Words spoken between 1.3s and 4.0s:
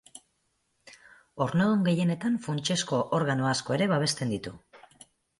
Ornodun gehienetan funtsezko organo asko ere